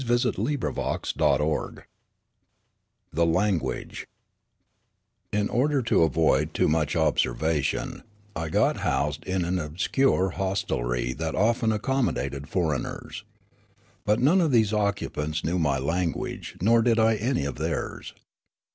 [0.03, 1.43] •v' %■ 7 :"r S;^^^li>;:;^ CHAPTER
[1.77, 1.83] IV
[3.13, 4.07] THE LANGUAGE
[5.31, 8.01] IN order to avoid too much observation,
[8.35, 13.25] I got housed in an obscure hostelry that often accommodated foreigners.
[14.03, 18.15] But none of the occupants knew my lan guage, nor did I any of theirs.